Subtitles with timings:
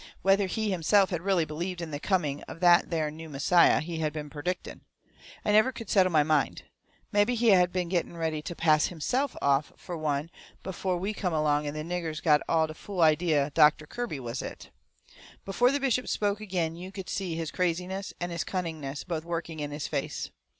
[0.23, 3.97] Whether he himself had really believed in the coming of that there new Messiah he
[3.99, 4.81] had been perdicting,
[5.45, 6.63] I never could settle in my mind.
[7.11, 10.31] Mebby he had been getting ready to pass HIMSELF off fur one
[10.63, 14.41] before we come along and the niggers all got the fool idea Doctor Kirby was
[14.41, 14.71] it.
[15.45, 19.59] Before the bishop spoke agin you could see his craziness and his cunningness both working
[19.59, 20.31] in his face.